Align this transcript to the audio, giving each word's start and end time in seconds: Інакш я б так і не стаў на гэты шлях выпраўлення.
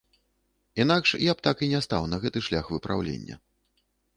Інакш 0.83 1.13
я 1.29 1.33
б 1.35 1.43
так 1.47 1.61
і 1.67 1.71
не 1.73 1.81
стаў 1.87 2.09
на 2.15 2.21
гэты 2.25 2.39
шлях 2.49 2.65
выпраўлення. 2.77 3.35